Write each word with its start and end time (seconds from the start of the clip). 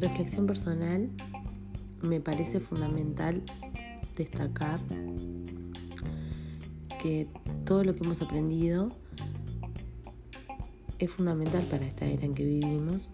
reflexión 0.00 0.46
personal 0.46 1.10
me 2.02 2.20
parece 2.20 2.60
fundamental 2.60 3.42
destacar 4.16 4.80
que 7.00 7.28
todo 7.64 7.84
lo 7.84 7.94
que 7.94 8.04
hemos 8.04 8.22
aprendido 8.22 8.90
es 10.98 11.10
fundamental 11.10 11.64
para 11.64 11.86
esta 11.86 12.06
era 12.06 12.24
en 12.24 12.34
que 12.34 12.44
vivimos, 12.44 13.10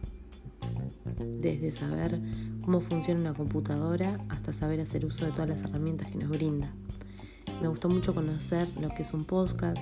desde 1.40 1.72
saber 1.72 2.20
cómo 2.64 2.80
funciona 2.80 3.20
una 3.20 3.34
computadora 3.34 4.24
hasta 4.28 4.52
saber 4.52 4.80
hacer 4.80 5.04
uso 5.04 5.26
de 5.26 5.32
todas 5.32 5.48
las 5.48 5.62
herramientas 5.62 6.10
que 6.10 6.18
nos 6.18 6.28
brinda. 6.28 6.72
Me 7.60 7.68
gustó 7.68 7.88
mucho 7.88 8.14
conocer 8.14 8.68
lo 8.80 8.88
que 8.90 9.02
es 9.02 9.12
un 9.12 9.24
podcast, 9.24 9.78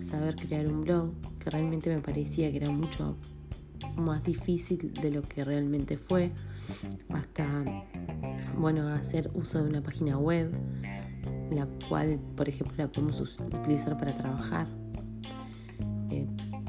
saber 0.00 0.36
crear 0.36 0.66
un 0.66 0.82
blog, 0.82 1.12
que 1.38 1.50
realmente 1.50 1.94
me 1.94 2.00
parecía 2.02 2.50
que 2.50 2.56
era 2.56 2.70
mucho 2.70 3.16
más 4.00 4.22
difícil 4.22 4.92
de 4.94 5.10
lo 5.10 5.22
que 5.22 5.44
realmente 5.44 5.96
fue, 5.96 6.32
hasta 7.08 7.46
bueno, 8.58 8.88
hacer 8.88 9.30
uso 9.34 9.62
de 9.62 9.68
una 9.68 9.82
página 9.82 10.18
web, 10.18 10.52
la 11.50 11.66
cual, 11.88 12.18
por 12.36 12.48
ejemplo, 12.48 12.74
la 12.76 12.88
podemos 12.88 13.20
utilizar 13.20 13.96
para 13.96 14.14
trabajar. 14.14 14.66
Eh, 16.10 16.26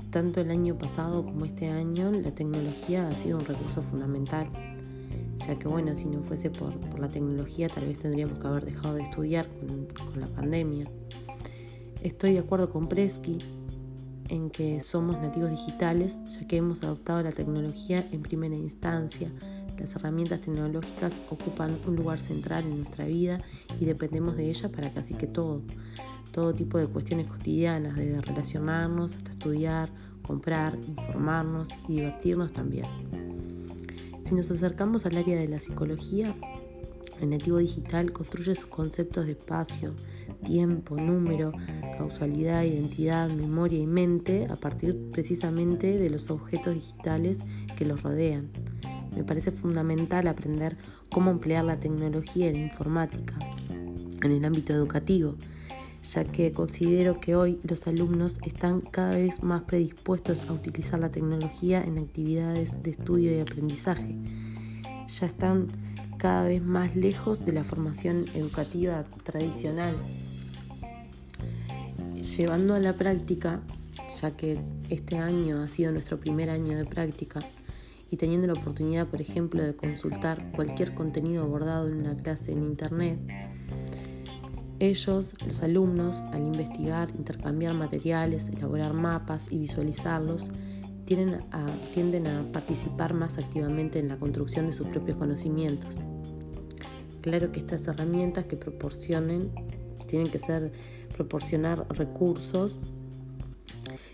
tanto 0.10 0.42
el 0.42 0.52
año 0.52 0.78
pasado 0.78 1.24
como 1.24 1.46
este 1.46 1.70
año, 1.70 2.12
la 2.12 2.32
tecnología 2.32 3.08
ha 3.08 3.16
sido 3.16 3.38
un 3.38 3.46
recurso 3.46 3.82
fundamental, 3.82 4.48
ya 5.40 5.56
que, 5.58 5.68
bueno, 5.68 5.96
si 5.96 6.06
no 6.06 6.22
fuese 6.22 6.50
por, 6.50 6.74
la 7.00 7.10
tecnología, 7.10 7.68
tal 7.68 7.86
vez 7.86 8.00
tendríamos 8.00 8.40
que 8.40 8.48
haber 8.48 8.66
dejado 8.66 8.96
de 8.96 9.04
estudiar 9.04 9.48
con, 9.48 9.86
con 10.06 10.20
la 10.20 10.28
pandemia. 10.28 10.86
Estoy 12.04 12.34
de 12.34 12.40
acuerdo 12.40 12.70
con 12.72 12.88
Presky 12.88 13.38
en 14.32 14.50
que 14.50 14.80
somos 14.80 15.18
nativos 15.22 15.52
digitales, 15.52 16.18
ya 16.30 16.48
que 16.48 16.58
hemos 16.58 16.82
adoptado 16.84 17.22
la 17.22 17.34
tecnología 17.34 18.08
en 18.12 18.22
primera 18.22 18.56
instancia. 18.56 19.30
Las 19.78 19.96
herramientas 19.96 20.42
tecnológicas 20.42 21.22
ocupan 21.30 21.78
un 21.86 21.98
lugar 21.98 22.18
central 22.18 22.64
en 22.64 22.78
nuestra 22.78 23.06
vida 23.06 23.42
y 23.80 23.86
dependemos 23.86 24.38
de 24.38 24.50
ellas 24.50 24.72
para 24.72 24.90
casi 24.94 25.16
que 25.16 25.28
todo. 25.28 25.62
Todo 26.32 26.54
tipo 26.54 26.78
de 26.78 26.88
cuestiones 26.88 27.28
cotidianas, 27.28 27.98
desde 27.98 28.22
relacionarnos 28.22 29.18
hasta 29.18 29.32
estudiar, 29.32 29.90
comprar, 30.22 30.78
informarnos 30.88 31.68
y 31.90 31.96
divertirnos 31.96 32.54
también. 32.54 32.86
Si 34.24 34.34
nos 34.34 34.50
acercamos 34.50 35.06
al 35.06 35.18
área 35.18 35.38
de 35.38 35.50
la 35.50 35.60
psicología, 35.60 36.34
el 37.20 37.32
nativo 37.32 37.58
digital 37.58 38.14
construye 38.14 38.56
sus 38.56 38.66
conceptos 38.66 39.26
de 39.26 39.34
espacio, 39.34 39.94
tiempo, 40.46 40.96
número, 40.96 41.52
causalidad, 41.92 42.64
identidad, 42.64 43.30
memoria 43.30 43.80
y 43.80 43.88
mente 43.88 44.48
a 44.50 44.56
partir 44.56 44.98
precisamente 45.12 45.98
de 45.98 46.10
los 46.10 46.30
objetos 46.30 46.74
digitales 46.74 47.38
que 47.78 47.86
los 47.86 48.04
rodean. 48.04 48.50
Me 49.16 49.24
parece 49.24 49.52
fundamental 49.52 50.28
aprender 50.28 50.78
cómo 51.12 51.32
emplear 51.32 51.66
la 51.66 51.80
tecnología 51.80 52.50
y 52.50 52.54
la 52.54 52.60
informática 52.60 53.38
en 54.24 54.32
el 54.32 54.46
ámbito 54.46 54.74
educativo, 54.74 55.36
ya 56.02 56.24
que 56.24 56.52
considero 56.52 57.20
que 57.20 57.36
hoy 57.36 57.60
los 57.64 57.88
alumnos 57.88 58.40
están 58.46 58.82
cada 58.82 59.16
vez 59.16 59.44
más 59.44 59.64
predispuestos 59.64 60.50
a 60.50 60.54
utilizar 60.54 61.00
la 61.00 61.12
tecnología 61.12 61.84
en 61.84 61.98
actividades 61.98 62.82
de 62.82 62.92
estudio 62.92 63.36
y 63.36 63.40
aprendizaje. 63.40 64.16
Ya 65.08 65.28
están 65.28 65.68
cada 66.18 66.46
vez 66.46 66.64
más 66.64 66.96
lejos 66.96 67.46
de 67.46 67.52
la 67.52 67.64
formación 67.64 68.26
educativa 68.36 69.04
tradicional. 69.24 69.98
Llevando 72.22 72.76
a 72.76 72.80
la 72.80 72.94
práctica, 72.94 73.62
ya 74.22 74.32
que 74.32 74.60
este 74.90 75.18
año 75.18 75.62
ha 75.62 75.68
sido 75.68 75.92
nuestro 75.92 76.20
primer 76.20 76.50
año 76.50 76.78
de 76.78 76.86
práctica, 76.86 77.40
y 78.12 78.18
teniendo 78.18 78.48
la 78.48 78.54
oportunidad, 78.54 79.08
por 79.08 79.22
ejemplo, 79.22 79.64
de 79.64 79.76
consultar 79.76 80.52
cualquier 80.52 80.94
contenido 80.94 81.44
abordado 81.44 81.88
en 81.88 81.96
una 81.96 82.16
clase 82.16 82.52
en 82.52 82.64
Internet, 82.64 83.20
ellos, 84.80 85.36
los 85.46 85.62
alumnos, 85.62 86.22
al 86.32 86.44
investigar, 86.44 87.10
intercambiar 87.16 87.76
materiales, 87.76 88.50
elaborar 88.50 88.94
mapas 88.94 89.48
y 89.52 89.60
visualizarlos, 89.60 90.48
tienden 91.06 92.28
a, 92.28 92.52
participar 92.52 93.14
más 93.14 93.38
activamente 93.38 94.00
en 94.00 94.08
la 94.08 94.18
construcción 94.18 94.68
de 94.68 94.74
sus 94.74 94.88
propios 94.88 95.18
conocimientos. 95.18 96.00
Claro 97.22 97.52
que 97.52 97.60
estas 97.60 97.88
herramientas 97.88 98.46
que 98.46 98.58
proporcionen 98.58 99.52
tienen 100.12 100.30
que 100.30 100.40
ser 100.40 100.74
proporcionar 101.16 101.88
recursos 101.90 102.78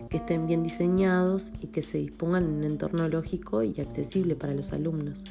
que 0.09 0.17
estén 0.17 0.45
bien 0.45 0.61
diseñados 0.61 1.47
y 1.59 1.67
que 1.67 1.81
se 1.81 1.97
dispongan 1.97 2.45
en 2.45 2.53
un 2.53 2.63
entorno 2.63 3.09
lógico 3.09 3.63
y 3.63 3.81
accesible 3.81 4.35
para 4.35 4.53
los 4.53 4.73
alumnos. 4.73 5.25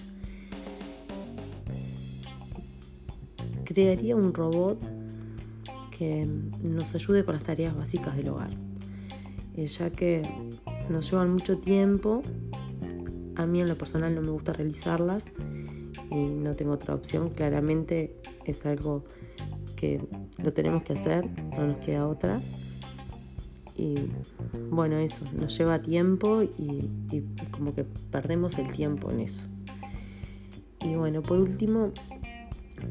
Crearía 3.64 4.16
un 4.16 4.34
robot 4.34 4.80
que 5.96 6.26
nos 6.62 6.94
ayude 6.94 7.24
con 7.24 7.34
las 7.34 7.44
tareas 7.44 7.76
básicas 7.76 8.16
del 8.16 8.28
hogar, 8.28 8.50
eh, 9.56 9.66
ya 9.66 9.90
que 9.90 10.22
nos 10.90 11.10
llevan 11.10 11.32
mucho 11.32 11.58
tiempo. 11.58 12.22
A 13.36 13.46
mí 13.46 13.60
en 13.60 13.68
lo 13.68 13.78
personal 13.78 14.14
no 14.14 14.20
me 14.20 14.30
gusta 14.30 14.52
realizarlas 14.52 15.30
y 16.10 16.26
no 16.26 16.54
tengo 16.56 16.72
otra 16.72 16.94
opción. 16.94 17.30
Claramente 17.30 18.16
es 18.44 18.66
algo 18.66 19.04
que 19.76 20.00
lo 20.38 20.52
tenemos 20.52 20.82
que 20.82 20.94
hacer, 20.94 21.28
no 21.56 21.66
nos 21.68 21.76
queda 21.78 22.08
otra. 22.08 22.40
Y 23.76 23.94
bueno, 24.70 24.96
eso, 24.96 25.24
nos 25.38 25.56
lleva 25.56 25.82
tiempo 25.82 26.42
y, 26.42 26.90
como 27.50 27.74
que 27.74 27.84
perdemos 27.84 28.58
el 28.58 28.72
tiempo 28.72 29.10
en 29.10 29.20
eso. 29.20 29.46
Y 30.80 30.94
bueno, 30.94 31.22
por 31.22 31.38
último, 31.38 31.92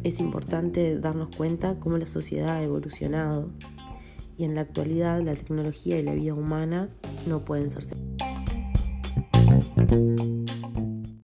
es 0.04 0.20
importante 0.20 1.00
darnos 1.00 1.36
cuenta 1.36 1.80
cómo 1.80 1.98
la 1.98 2.06
sociedad 2.06 2.58
ha 2.58 2.64
evolucionado 2.64 3.50
y 4.38 4.44
en 4.44 4.54
la 4.56 4.62
actualidad 4.62 5.22
la 5.22 5.34
tecnología 5.34 6.00
y 6.00 6.04
la 6.04 6.14
vida 6.14 6.34
humana 6.34 6.90
no 7.26 7.44
pueden 7.46 7.72
ser 7.72 7.84
separadas. 7.84 8.16